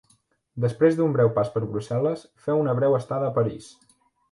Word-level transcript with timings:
Després 0.63 0.97
d'un 0.99 1.13
breu 1.17 1.29
pas 1.35 1.51
per 1.59 1.63
Brussel·les, 1.67 2.25
feu 2.47 2.65
una 2.65 2.77
breu 2.83 2.99
estada 3.03 3.31
a 3.31 3.39
París. 3.39 3.71